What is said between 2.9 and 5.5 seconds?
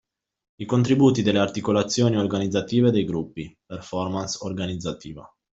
dei gruppi (performance organizzativa).